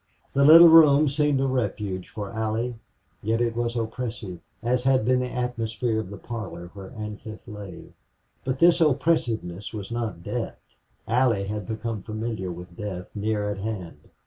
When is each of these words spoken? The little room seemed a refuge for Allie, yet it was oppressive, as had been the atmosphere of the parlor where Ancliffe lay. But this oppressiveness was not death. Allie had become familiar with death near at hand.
The 0.33 0.43
little 0.43 0.67
room 0.69 1.07
seemed 1.09 1.39
a 1.41 1.45
refuge 1.45 2.09
for 2.09 2.31
Allie, 2.31 2.73
yet 3.21 3.39
it 3.39 3.55
was 3.55 3.75
oppressive, 3.77 4.39
as 4.63 4.83
had 4.83 5.05
been 5.05 5.19
the 5.19 5.29
atmosphere 5.29 5.99
of 5.99 6.09
the 6.09 6.17
parlor 6.17 6.71
where 6.73 6.89
Ancliffe 6.97 7.47
lay. 7.47 7.93
But 8.43 8.57
this 8.57 8.81
oppressiveness 8.81 9.75
was 9.75 9.91
not 9.91 10.23
death. 10.23 10.57
Allie 11.07 11.45
had 11.45 11.67
become 11.67 12.01
familiar 12.01 12.51
with 12.51 12.75
death 12.75 13.09
near 13.13 13.47
at 13.51 13.59
hand. 13.59 13.99